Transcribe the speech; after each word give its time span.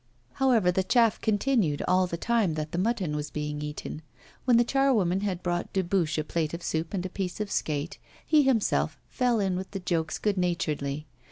However, 0.41 0.71
the 0.71 0.81
chaff 0.81 1.21
continued 1.21 1.83
all 1.87 2.07
the 2.07 2.17
time 2.17 2.55
that 2.55 2.71
the 2.71 2.79
mutton 2.79 3.15
was 3.15 3.29
being 3.29 3.61
eaten. 3.61 4.01
When 4.45 4.57
the 4.57 4.63
charwoman 4.63 5.19
had 5.21 5.43
brought 5.43 5.71
Dubuche 5.73 6.17
a 6.17 6.23
plate 6.23 6.55
of 6.55 6.63
soup 6.63 6.95
and 6.95 7.05
a 7.05 7.07
piece 7.09 7.39
of 7.39 7.51
skate, 7.51 7.99
he 8.25 8.41
himself 8.41 8.97
fell 9.09 9.39
in 9.39 9.55
with 9.55 9.69
the 9.69 9.79
jokes 9.79 10.17
good 10.17 10.39
naturedly. 10.39 11.05